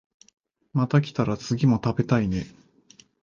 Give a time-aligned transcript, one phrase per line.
[0.73, 2.47] また来たら次も食べたいね